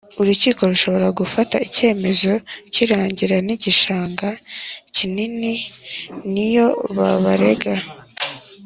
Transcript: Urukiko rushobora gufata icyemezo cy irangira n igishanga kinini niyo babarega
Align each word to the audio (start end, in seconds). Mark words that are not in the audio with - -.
Urukiko 0.21 0.61
rushobora 0.71 1.07
gufata 1.19 1.55
icyemezo 1.67 2.31
cy 2.73 2.79
irangira 2.83 3.35
n 3.47 3.49
igishanga 3.55 4.27
kinini 4.95 5.53
niyo 6.33 6.67
babarega 6.95 7.73